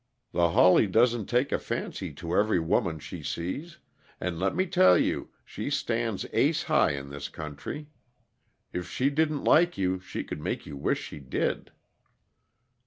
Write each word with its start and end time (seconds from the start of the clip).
The 0.31 0.49
Hawley 0.49 0.87
doesn't 0.87 1.27
take 1.27 1.51
a 1.51 1.59
fancy 1.59 2.11
to 2.13 2.35
every 2.35 2.59
woman 2.59 2.97
she 2.97 3.21
sees 3.21 3.77
and, 4.19 4.39
let 4.39 4.55
me 4.55 4.65
tell 4.65 4.97
you, 4.97 5.29
she 5.45 5.69
stands 5.69 6.25
ace 6.33 6.63
high 6.63 6.93
in 6.93 7.11
this 7.11 7.29
country. 7.29 7.85
If 8.73 8.89
she 8.89 9.11
didn't 9.11 9.43
like 9.43 9.77
you, 9.77 9.99
she 9.99 10.23
could 10.23 10.41
make 10.41 10.65
you 10.65 10.75
wish 10.75 10.99
she 11.03 11.19
did." 11.19 11.71